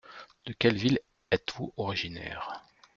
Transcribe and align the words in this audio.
De 0.47 0.53
quelle 0.53 0.77
ville 0.77 0.97
êtes-vous 1.29 1.75
originaire? 1.77 2.63